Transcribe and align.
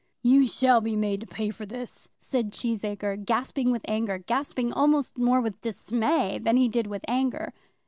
"You 0.23 0.47
shall 0.47 0.81
be 0.81 0.95
made 0.95 1.19
to 1.21 1.27
pay 1.27 1.51
for 1.51 1.67
this," 1.67 2.09
said 2.17 2.51
Cheesacre, 2.53 3.23
gasping 3.23 3.69
with 3.69 3.83
anger; 3.87 4.17
gasping 4.17 4.73
almost 4.73 5.15
more 5.15 5.39
with 5.39 5.61
dismay 5.61 6.39
than 6.41 6.57
he 6.57 6.67
did 6.67 6.87
with 6.87 7.05
anger. 7.07 7.53